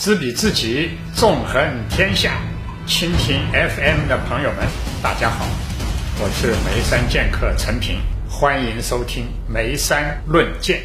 [0.00, 2.40] 知彼知己，纵横天下。
[2.86, 4.64] 蜻蜓 FM 的朋友们，
[5.02, 5.44] 大家好，
[6.20, 7.98] 我是眉山剑客陈平，
[8.30, 10.80] 欢迎收听《眉山论剑》。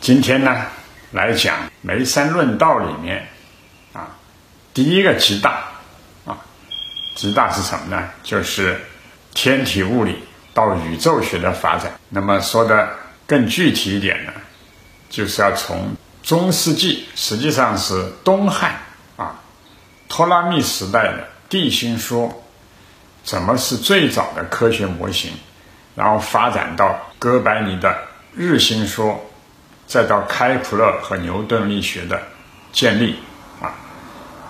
[0.00, 0.64] 今天呢，
[1.12, 3.28] 来讲《眉山论道》里面
[3.92, 4.16] 啊，
[4.72, 5.64] 第一个极大
[6.24, 6.38] 啊，
[7.16, 8.08] 极大是什么呢？
[8.22, 8.80] 就是
[9.34, 10.16] 天体物理
[10.54, 11.92] 到宇宙学的发展。
[12.08, 12.88] 那么说的
[13.26, 14.32] 更具体一点呢，
[15.10, 15.94] 就是要从
[16.28, 18.82] 中世纪，实际上是东汉
[19.16, 19.40] 啊，
[20.10, 22.44] 托拉密时代的地心说，
[23.24, 25.32] 怎么是最早的科学模型，
[25.94, 27.96] 然后发展到哥白尼的
[28.36, 29.18] 日心说，
[29.86, 32.20] 再到开普勒和牛顿力学的
[32.72, 33.16] 建立
[33.62, 33.72] 啊，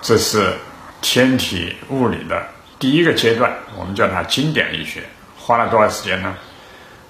[0.02, 0.54] 这是
[1.00, 2.44] 天体物理的
[2.80, 5.04] 第一个阶段，我们叫它经典力学，
[5.36, 6.34] 花了多少时间呢？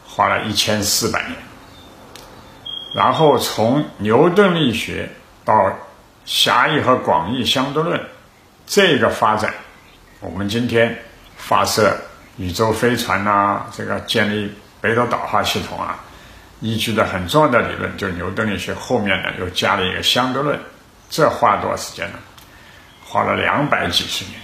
[0.07, 1.48] 花了一千四百年。
[2.95, 5.09] 然后从牛顿力学
[5.45, 5.73] 到
[6.25, 8.01] 狭义和广义相对论，
[8.67, 9.53] 这个发展，
[10.21, 10.97] 我们今天
[11.37, 11.97] 发射
[12.37, 15.99] 宇宙飞船呐，这个建立北斗导航系统啊，
[16.61, 20.59] 依据的很重要的理论，就牛顿力学后面呢又加了一个相对论，
[21.11, 22.19] 这花了多少时间呢？
[23.05, 24.41] 花了两百几十年。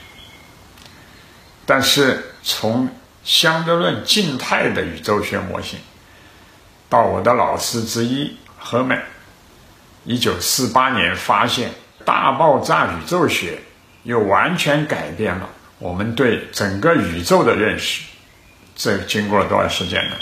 [1.67, 2.89] 但是从
[3.25, 5.79] 相对论静态的宇宙学模型。
[6.95, 9.03] 到我的老师之一赫曼，
[10.05, 11.73] 一九四八年发现
[12.05, 13.59] 大爆炸宇宙学，
[14.05, 18.05] 又完全改变了我们对整个宇宙的认识。
[18.77, 20.15] 这经过了多少时间呢？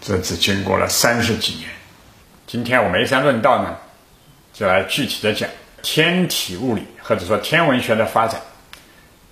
[0.00, 1.68] 这只经过了三十几年。
[2.46, 3.76] 今天我眉山论道呢，
[4.54, 5.46] 就来具体的讲
[5.82, 8.40] 天体物理或者说天文学的发展，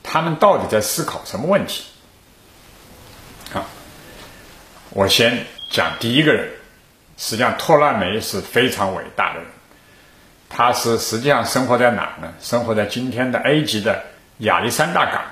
[0.03, 1.85] 他们到底在思考什么问题？
[3.55, 3.65] 啊，
[4.91, 5.47] 我先。
[5.71, 6.49] 讲第一个人，
[7.17, 9.47] 实际上托勒梅是非常伟大的人。
[10.49, 12.35] 他是实际上生活在哪呢？
[12.41, 14.03] 生活在今天的埃及的
[14.39, 15.23] 亚历山大港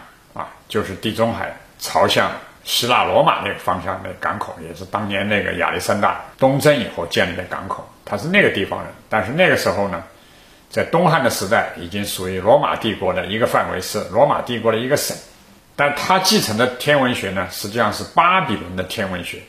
[0.41, 2.31] 啊，就是地中海朝向
[2.63, 7.91] 希腊罗马那个方向的港口，也是当年那个亚历山大东征以后建立的港口。
[8.05, 10.05] 他是那个地方人，但是那个时候呢，
[10.71, 15.17] 在东汉的时代已经属于罗马帝国的一个范围，是罗马帝国的一个省。
[15.75, 19.41] 但他继承的天文学呢，实际上是巴比伦的天文学。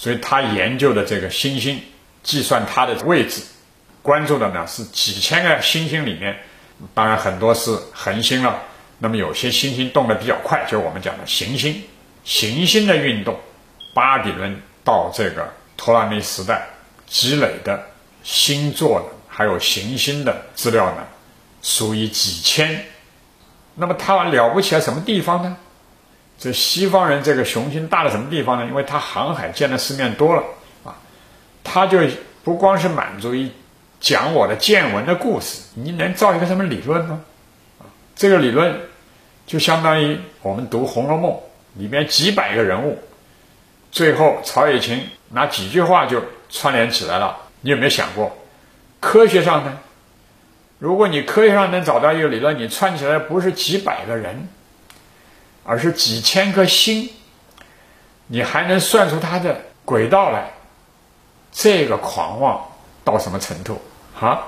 [0.00, 1.78] 所以他研究的这个星星，
[2.22, 3.42] 计算它的位置，
[4.00, 6.34] 关注的呢是几千个星星里面，
[6.94, 8.62] 当然很多是恒星了。
[8.98, 11.82] 那么有些星星动得比较快，就我们讲的行星。
[12.24, 13.38] 行星的运动，
[13.92, 15.46] 巴比伦到这个
[15.76, 16.66] 托拉密时代
[17.06, 17.78] 积累的
[18.22, 21.06] 星座的还有行星的资料呢，
[21.60, 22.86] 属于几千。
[23.74, 25.54] 那么它了不起在什么地方呢？
[26.40, 28.64] 这西方人这个雄心大到什么地方呢？
[28.64, 30.42] 因为他航海见的世面多了
[30.84, 30.96] 啊，
[31.62, 31.98] 他就
[32.42, 33.50] 不光是满足于
[34.00, 37.20] 讲我的见闻的故事，你能造一个什么理论吗？
[37.78, 37.84] 啊，
[38.16, 38.74] 这个理论
[39.46, 41.30] 就相当于我们读《红楼梦》
[41.74, 42.98] 里面几百个人物，
[43.92, 47.36] 最后曹雪芹拿几句话就串联起来了。
[47.60, 48.34] 你有没有想过，
[48.98, 49.78] 科学上呢？
[50.78, 54.48] 如果你科学上能找到一个理论，你串起来不是几百个人？
[55.64, 57.10] 而是几千颗星，
[58.26, 60.50] 你还能算出它的轨道来？
[61.52, 62.64] 这个狂妄
[63.04, 63.80] 到什么程度
[64.20, 64.40] 啊？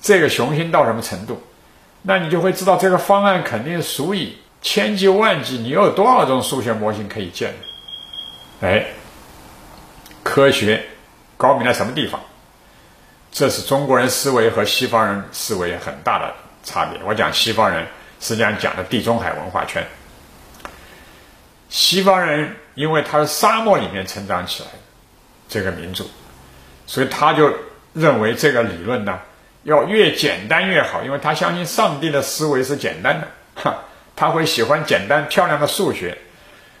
[0.00, 1.40] 这个雄心到什么程度？
[2.02, 7.54] 那你就会知道这个方案肯定属于千计万计，你有多少种数学模型可以建？
[8.60, 8.86] 哎，
[10.24, 10.84] 科学
[11.36, 12.20] 高明在什么地方？
[13.30, 16.34] 这是中国人思维和西方人思维很大的
[16.64, 16.98] 差别。
[17.04, 17.86] 我讲西方人，
[18.20, 19.86] 实际上讲的地中海文化圈。
[21.68, 24.78] 西方人因为他是沙漠里面成长起来的
[25.48, 26.08] 这个民族，
[26.86, 27.52] 所以他就
[27.92, 29.18] 认为这个理论呢
[29.64, 33.84] 要越简单越好，因为他相信上帝的思维是简单的，哈，
[34.16, 36.16] 他会喜欢简单漂亮的数学，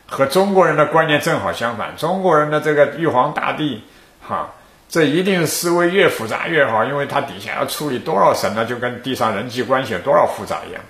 [0.06, 1.96] 和中国人的观念正好相反。
[1.96, 3.82] 中国人的这个玉皇大帝，
[4.26, 4.54] 哈，
[4.88, 10.80] 这一定是思维越复杂越好，因为他底下要处理多少神呢，就跟地上人际关系有多少复杂一样。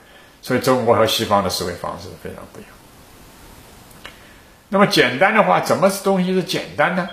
[0.41, 2.71] 所以中国和西方的思维方式非常不一样。
[4.69, 7.09] 那么简单的话，怎么东西是简单呢？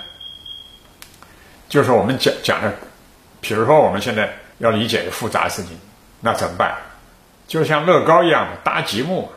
[1.70, 2.74] 就是我们讲讲的，
[3.42, 5.80] 比如说我们现在要理解复杂事情，
[6.22, 6.76] 那怎么办？
[7.48, 9.32] 就像乐高一样的搭积木。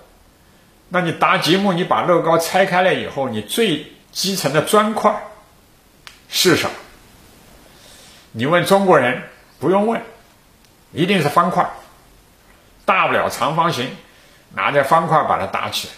[0.89, 5.15] 那你搭积木，你把乐高拆开了以后，你最基层的砖块
[6.29, 6.71] 是什么？
[8.33, 9.23] 你问中国人
[9.59, 10.01] 不用问，
[10.93, 11.69] 一定是方块，
[12.85, 13.95] 大不了长方形，
[14.55, 15.95] 拿着方块把它搭起来。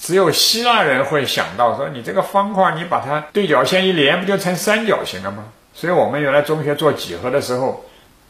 [0.00, 5.44] 只有希腊人会想到说：“你这个方块，你把它对角线一连，不就成三角形了吗？”
[5.74, 7.84] 所以，我们原来中学做几何的时候，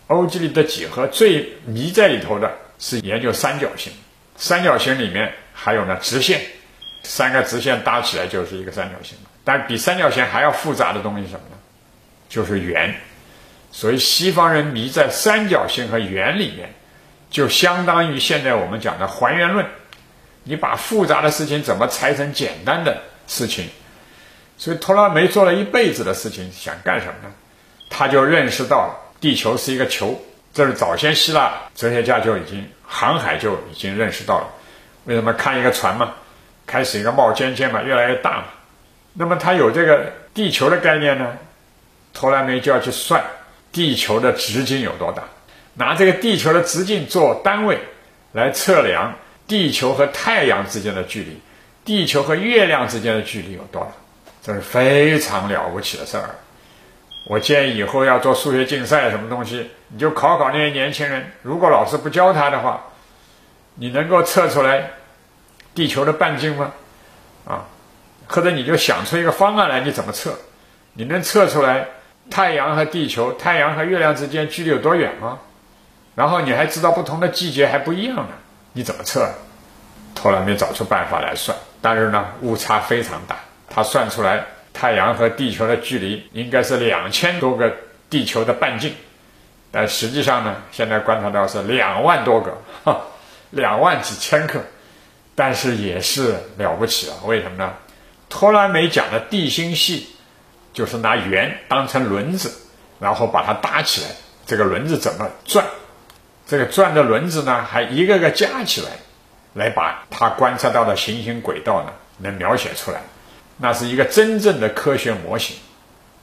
[0.09, 2.51] 欧几里得几何最迷在里头的
[2.81, 3.93] 是研究三角形，
[4.37, 6.41] 三角形里面还有呢直线，
[7.05, 9.17] 三个直线搭起来就是一个三角形。
[9.45, 11.57] 但比三角形还要复杂的东西是什么呢？
[12.29, 12.93] 就是圆。
[13.71, 16.75] 所以西方人迷在三角形和圆里面，
[17.31, 19.65] 就相当于现在我们讲的还原论。
[20.45, 23.67] 你把复杂的事情怎么拆成简单的事情？
[24.59, 27.35] 所以托拉梅做了一辈子的事情，想干什么呢？
[27.89, 28.95] 他就认识到。
[29.21, 30.19] 地球是一个球，
[30.55, 34.49] 这是早先希腊哲学家就已经航海就已经认识到了。
[35.05, 36.15] 为什么看一个船嘛，
[36.67, 38.45] 开始一个冒尖尖嘛，越来越大嘛。
[39.13, 41.37] 那么他有这个地球的概念呢，
[42.15, 43.23] 托拉梅就要去算
[43.71, 45.23] 地球的直径有多大，
[45.75, 47.79] 拿这个地球的直径做单位
[48.33, 49.15] 来测量
[49.51, 51.37] 地球和太阳之间的距离，
[51.85, 53.89] 地球和月亮之间的距离有多大，
[54.41, 56.31] 这是非常了不起的事儿。
[57.27, 61.33] 我建议以后要做数学竞赛，什么东西你就考考那些年轻人。
[61.43, 62.81] 如果老师不教他的话，
[63.75, 64.89] 你能够测出来
[65.75, 66.71] 地球的半径吗？
[67.45, 67.67] 啊，
[68.29, 70.33] 或者你就想出一个方案来，你怎么测？
[70.93, 71.89] 你能测出来
[72.31, 75.41] 太阳和地球、太阳和月亮之间距离有多远吗？
[76.15, 78.29] 然后你还知道不同的季节还不一样呢，
[78.73, 79.29] 你怎么测？
[80.21, 83.37] 后来没找出办法来算，但是呢，误差非常大，
[83.69, 84.45] 他算出来。
[84.73, 87.75] 太阳和地球的距离应该是两千多个
[88.09, 88.95] 地球的半径，
[89.73, 93.01] 但实际上呢，现在观察到是两万多个，哈，
[93.51, 94.61] 两万几千克，
[95.35, 97.15] 但是也是了不起了。
[97.25, 97.75] 为什么呢？
[98.29, 100.09] 托拉没讲的地心系，
[100.73, 102.53] 就是拿圆当成轮子，
[103.01, 104.09] 然后把它搭起来，
[104.47, 105.67] 这个轮子怎么转？
[106.51, 108.89] 这个转的轮子呢，还一个个加起来，
[109.55, 113.01] 来把他观测到的行星轨道呢，能描写出来。
[113.57, 115.57] 那是一个真正的科学模型，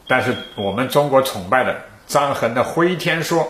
[0.05, 3.47] 但是我们中国崇拜的张衡的灰天说，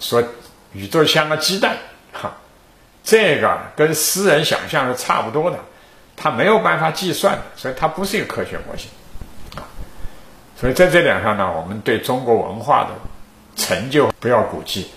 [0.00, 0.24] 说
[0.72, 1.76] 宇宙像个鸡蛋，
[2.14, 2.34] 哈，
[3.04, 5.58] 这个跟诗人想象是差不多的，
[6.16, 8.88] 他没有办法计算的，所以它不是一个科学模型，
[9.54, 9.60] 啊，
[10.58, 12.90] 所以在这点上呢，我们对中国文化的
[13.54, 14.90] 成就不要估计，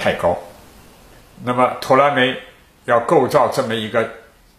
[0.00, 0.36] 太高。
[1.44, 2.36] 那么托拉梅
[2.86, 4.10] 要构造这么一个。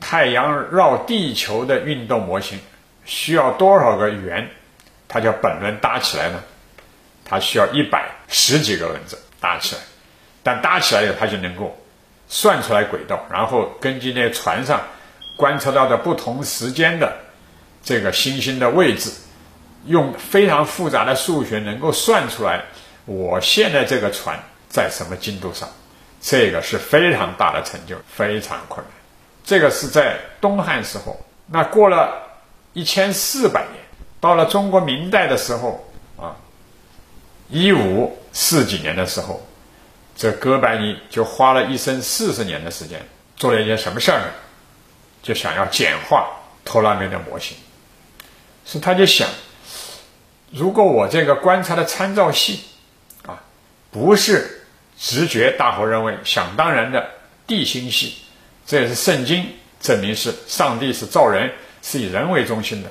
[0.03, 2.59] 太阳绕地球的运动模型
[3.05, 4.49] 需要多少个圆？
[5.07, 6.41] 它叫本轮搭起来呢？
[7.23, 9.81] 它需要一百十几个轮子搭起来，
[10.41, 11.79] 但搭起来以后，它就能够
[12.27, 14.81] 算出来轨道，然后根据那船上
[15.37, 17.15] 观测到的不同时间的
[17.83, 19.11] 这个星星的位置，
[19.85, 22.63] 用非常复杂的数学能够算出来
[23.05, 24.39] 我现在这个船
[24.71, 25.69] 在什么精度上。
[26.21, 28.93] 这个是非常大的成就，非常困难。
[29.43, 32.13] 这个是在东汉时候，那过了
[32.73, 33.83] 一千四百年，
[34.19, 35.83] 到了中国明代的时候
[36.17, 36.35] 啊，
[37.49, 39.45] 一五四几年的时候，
[40.15, 43.03] 这哥白尼就花了一生四十年的时间，
[43.35, 44.27] 做了一件什么事儿呢？
[45.23, 46.29] 就想要简化
[46.63, 47.57] 托拉梅的模型，
[48.65, 49.27] 是他就想，
[50.51, 52.63] 如果我这个观察的参照系
[53.27, 53.41] 啊，
[53.89, 54.60] 不是
[55.01, 57.09] 直觉大伙认为想当然的
[57.47, 58.17] 地心系。
[58.67, 59.45] 这也是圣经
[59.81, 61.51] 证明是上帝是造人
[61.81, 62.89] 是以人为中心的，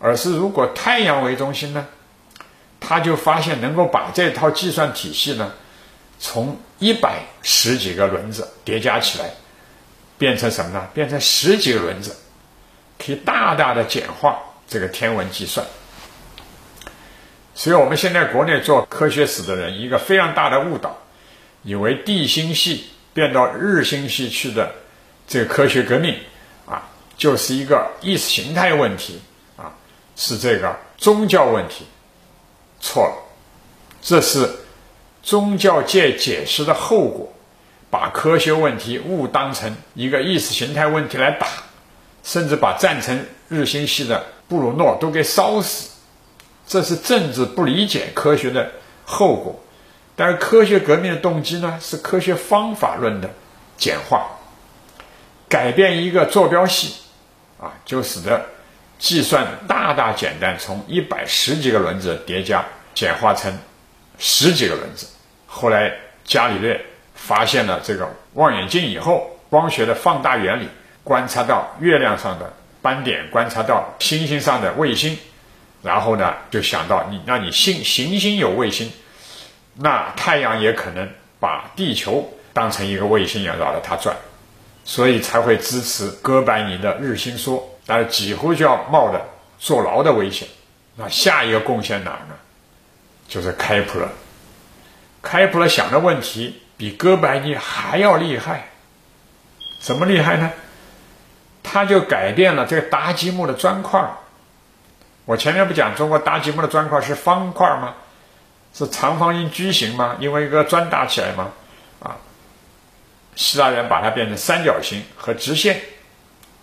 [0.00, 1.86] 而是如果太阳为中心呢，
[2.80, 5.52] 他就发现能够把这套计算体系呢，
[6.18, 9.30] 从一百十几个轮子叠加起来，
[10.16, 10.88] 变成什么呢？
[10.94, 12.16] 变成十几个轮子，
[12.98, 15.64] 可以大大的简化这个天文计算。
[17.54, 20.98] 所以我们现在国内做科学史的人一个非常大的误导，
[21.64, 24.70] 以为地心系变到日心系去的。
[25.26, 26.14] 这个科学革命
[26.66, 29.18] 啊，就是一个意识形态问题
[29.56, 29.72] 啊，
[30.16, 31.86] 是这个宗教问题，
[32.78, 33.16] 错了，
[34.02, 34.46] 这是
[35.22, 37.32] 宗教界解释的后果，
[37.90, 41.46] 把科学问题误当成一个意识形态问题来打，
[42.22, 43.18] 甚至把赞成
[43.48, 45.88] 日心系的布鲁诺都给烧死，
[46.68, 48.70] 这是政治不理解科学的
[49.06, 49.58] 后果。
[50.16, 53.30] 但是科学革命的动机呢，是科学方法论的
[53.76, 54.28] 简化。
[55.48, 56.94] 改变一个坐标系，
[57.60, 58.44] 啊，就使得
[58.98, 63.56] 计算大大简单，从一百十几个轮子叠加简化成
[64.18, 65.06] 十几个轮子。
[65.46, 65.92] 后来
[66.24, 70.68] 伽利略发现了这个望远镜以后，光学的放大原理，
[71.04, 72.52] 观察到月亮上的
[72.82, 75.16] 斑点，观察到星星上的卫星，
[75.82, 78.90] 然后呢，就想到你，那你星行星有卫星，
[79.76, 81.08] 那太阳也可能
[81.40, 84.16] 把地球当成一个卫星，要绕着它转。
[84.84, 89.20] 所以才会支持哥白尼的日心说，但是几乎就要冒着
[89.58, 90.46] 坐牢的危险。
[90.96, 92.34] 那下一个贡献哪儿呢？
[93.26, 94.08] 就是开普勒。
[95.22, 98.68] 开普勒想的问题比哥白尼还要厉害。
[99.80, 100.52] 怎么厉害呢？
[101.62, 104.06] 他就改变了这个搭积木的砖块。
[105.24, 107.94] 我前面不讲中国搭积木的砖块是方块吗？
[108.74, 110.16] 是长方形矩形吗？
[110.18, 111.52] 因为一个砖搭起来吗？
[112.02, 112.16] 啊，
[113.36, 115.80] 希腊人把它变成三角形和直线，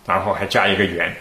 [0.06, 1.16] 然后还加一个圆。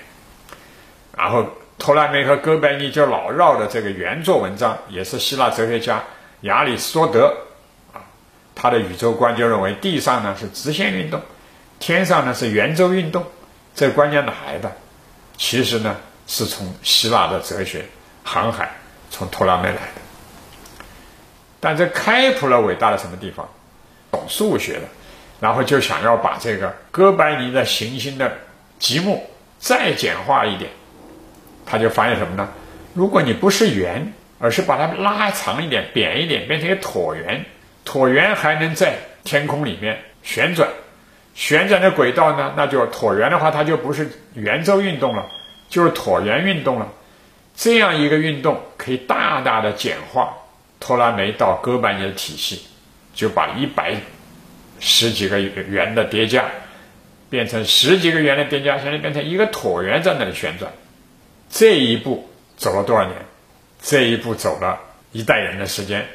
[1.18, 1.46] 然后
[1.80, 6.04] 托拉梅和哥白尼就老绕着这个圆做文章，也是希腊哲学家
[6.42, 7.34] 亚里士多德
[7.94, 8.04] 啊，
[8.54, 11.22] 他的宇宙观就认为地上呢是直线运动，
[11.80, 13.26] 天上呢是圆周运动。
[13.74, 14.72] 这关键哪来的？
[15.38, 15.96] 其实呢。
[16.28, 17.86] 是从希腊的哲学、
[18.24, 18.72] 航海，
[19.10, 20.01] 从托拉梅来的。
[21.62, 23.48] 但这开普勒伟大的什么地方？
[24.12, 24.82] 懂数学的，
[25.40, 28.30] 然后就想要把这个哥白尼的行星的
[28.80, 29.26] 积木
[29.58, 30.70] 再简化一点。
[31.66, 32.50] 他就发现什么呢？
[32.94, 37.46] 如果你不是圆，而是把它拉长一点、扁一点，变成一个椭圆，
[37.86, 40.68] 椭圆还能在天空里面旋转，
[41.34, 45.26] 旋转的轨道呢，那就椭圆的话，它就不是圆周运动了。
[45.70, 46.88] 就是椭圆运动了，
[47.56, 50.34] 这样一个运动可以大大的简化
[50.82, 52.66] 托拉梅到哥白尼的体系，
[53.14, 53.96] 就把一百
[54.82, 56.44] 十几个圆的叠加
[57.30, 60.70] 变成十几个圆的叠加，现在变成一个椭圆在那里旋转。
[61.50, 63.16] 这一步走了多少年？
[63.82, 64.78] 这一步走了
[65.14, 66.06] 一代人的时间，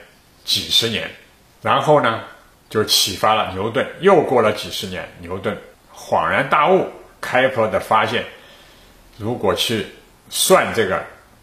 [0.45, 1.11] 几十年。
[1.63, 2.23] 然后呢，
[2.69, 3.87] 就启发了牛顿。
[4.01, 5.57] 又过了几十年，牛顿
[5.95, 6.87] 恍然大悟，
[7.21, 8.25] 开普勒的发现。
[9.17, 9.87] 如果去
[10.29, 11.03] 算这个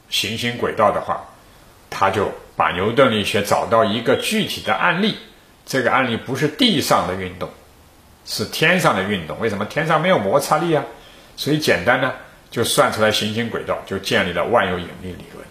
[0.09, 1.25] 行星轨道的话，
[1.89, 5.17] 他就把牛顿力学找到一个具体的案例。
[5.65, 7.49] 这个案例不是地上的运动，
[8.25, 9.39] 是天上的运动。
[9.39, 10.83] 为什么天上没有摩擦力啊？
[11.35, 12.13] 所以简单呢，
[12.51, 15.45] 就算出来行星轨道，就建立了万有引力理论。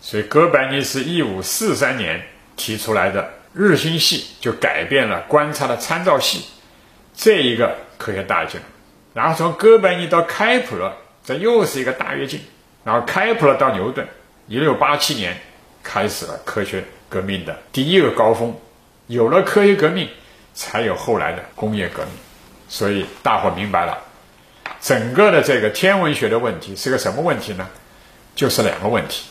[0.00, 2.22] 所以哥白尼是一五四三年
[2.56, 6.44] 提出来的日心系，就改变了观察的参照系。
[7.14, 8.60] 这一个科学大进，
[9.14, 10.92] 然后从哥白尼到开普勒。
[11.26, 12.38] 这又是一个大跃进，
[12.84, 14.06] 然后开普勒到牛顿，
[14.46, 15.40] 一六八七年
[15.84, 18.56] 开始了科学革命的第一个高峰，
[19.06, 20.08] 有了科学革命，
[20.54, 22.12] 才有后来的工业革命，
[22.68, 24.02] 所以大伙明白了，
[24.80, 27.68] 整个的这个天文学的问题是个什么问题呢？
[28.34, 29.26] 就是两个问题，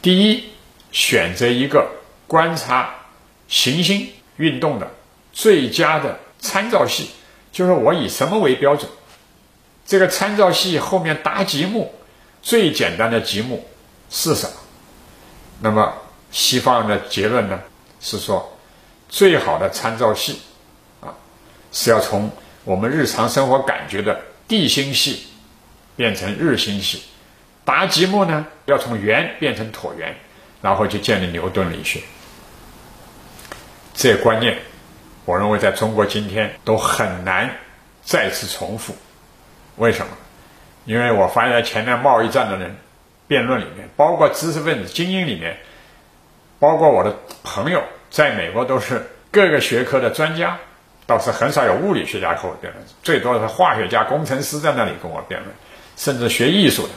[0.00, 0.44] 第一，
[0.90, 1.88] 选择一个
[2.26, 2.92] 观察
[3.46, 4.90] 行星运动的
[5.32, 7.10] 最佳的参照系，
[7.52, 8.90] 就是我以什么为标准？
[9.86, 11.94] 这个参照系后面搭积木，
[12.42, 13.68] 最简单的积木
[14.10, 14.56] 是什么？
[15.62, 15.94] 那么
[16.32, 17.60] 西方人的结论呢？
[18.00, 18.58] 是说
[19.08, 20.42] 最好的参照系
[21.00, 21.14] 啊，
[21.70, 22.32] 是要从
[22.64, 25.28] 我们日常生活感觉的地心系
[25.94, 27.04] 变成日心系，
[27.64, 30.16] 搭积木呢要从圆变成椭圆，
[30.60, 32.00] 然后就建立牛顿力学。
[33.94, 34.58] 这观念，
[35.24, 37.58] 我认为在中国今天都很难
[38.02, 38.96] 再次重复。
[39.76, 40.12] 为什么？
[40.86, 42.76] 因为我发现，前面贸易战的人
[43.32, 45.56] 辩论里面，包括知识分子精英里面，
[46.58, 50.58] 包括我的朋友，在美国都是各个学科的专家，
[51.06, 55.50] 倒是很少有物理学家和我辩论，最多的是化学家、工程师在那里跟我辩论，
[55.96, 56.90] 甚至学艺术的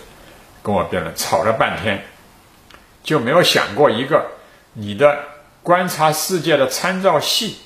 [0.62, 2.04] 跟我辩论，吵了半天，
[3.02, 4.26] 就没有想过一个
[4.74, 5.18] 你的
[5.64, 7.60] 观察世界的参照系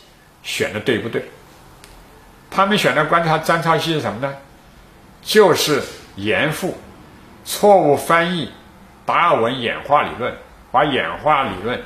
[0.44, 1.26] 选的对不对？
[2.52, 4.36] 他们选的观察参照系是什么呢？
[5.24, 5.82] 就是
[6.18, 6.78] 严复
[7.44, 8.52] 错误翻译
[9.10, 10.32] 达尔文演化理论，
[10.72, 11.82] 把演化理论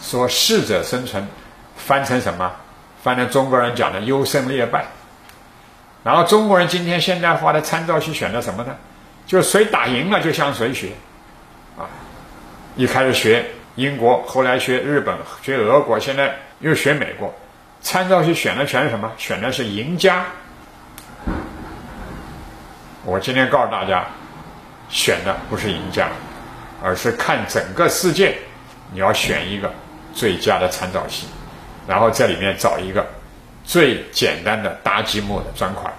[0.00, 1.28] 说适者生存
[1.76, 2.50] 翻成什么？
[3.02, 4.86] 翻成中国人讲的优胜劣败。
[6.02, 8.74] 然后中国人今天现代化的参照系选的什么呢？
[9.26, 10.88] 就是谁打赢了就向谁学，
[11.76, 11.84] 啊，
[12.76, 13.44] 一开始学
[13.74, 17.30] 英国，后来学日本，学俄国，现在又学美国，
[17.82, 19.12] 参照系选的全是什么？
[19.18, 20.24] 选的是赢家。
[23.04, 24.06] 我今天告诉大家，
[24.88, 26.08] 选的不是赢家，
[26.82, 28.36] 而是看整个世界，
[28.92, 29.72] 你要选一个
[30.12, 31.26] 最佳的参照系，
[31.86, 33.06] 然后在里面找一个
[33.64, 35.92] 最简单的搭积木的砖块。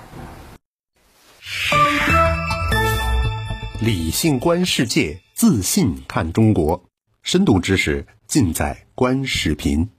[3.81, 6.83] 理性观世界，自信看中国，
[7.23, 9.94] 深度知识尽在观视频。